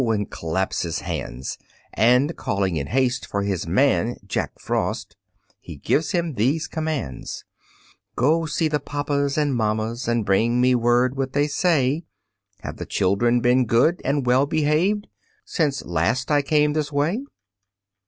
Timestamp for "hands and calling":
1.01-2.75